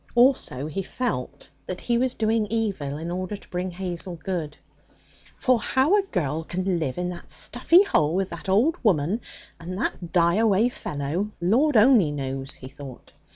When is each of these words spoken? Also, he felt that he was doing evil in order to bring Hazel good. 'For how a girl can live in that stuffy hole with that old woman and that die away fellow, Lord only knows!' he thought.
Also, 0.15 0.65
he 0.65 0.81
felt 0.81 1.51
that 1.67 1.81
he 1.81 1.95
was 1.99 2.15
doing 2.15 2.47
evil 2.49 2.97
in 2.97 3.11
order 3.11 3.37
to 3.37 3.49
bring 3.49 3.69
Hazel 3.69 4.15
good. 4.15 4.57
'For 5.37 5.59
how 5.59 5.95
a 5.95 6.01
girl 6.01 6.43
can 6.43 6.79
live 6.79 6.97
in 6.97 7.11
that 7.11 7.29
stuffy 7.29 7.83
hole 7.83 8.15
with 8.15 8.31
that 8.31 8.49
old 8.49 8.77
woman 8.83 9.21
and 9.59 9.77
that 9.77 10.11
die 10.11 10.37
away 10.37 10.69
fellow, 10.69 11.29
Lord 11.39 11.77
only 11.77 12.11
knows!' 12.11 12.55
he 12.55 12.67
thought. 12.67 13.11